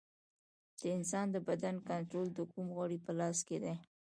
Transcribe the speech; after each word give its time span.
د 0.81 0.83
انسان 0.97 1.25
د 1.31 1.37
بدن 1.47 1.75
کنټرول 1.87 2.27
د 2.33 2.39
کوم 2.51 2.67
غړي 2.77 2.97
په 3.05 3.11
لاس 3.19 3.37
کې 3.47 3.57
دی 3.63 3.75